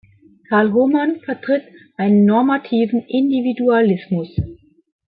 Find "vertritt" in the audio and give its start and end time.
1.25-1.61